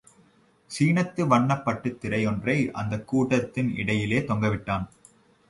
[0.71, 4.87] சீனத்து வண்ணப் பட்டுத்திரை யொன்றை அந்தக் கூடத்தின் இடையிலே தொங்கவிட்டான்.